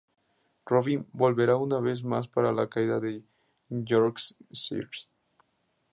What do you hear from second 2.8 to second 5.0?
de Yorkshire.